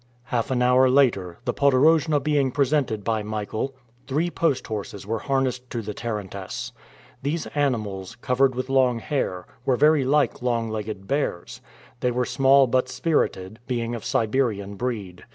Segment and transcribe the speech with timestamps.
[0.23, 3.75] Half an hour later, the podorojna being presented by Michael,
[4.07, 6.71] three post horses were harnessed to the tarantass.
[7.21, 11.61] These animals, covered with long hair, were very like long legged bears.
[11.99, 15.23] They were small but spirited, being of Siberian breed.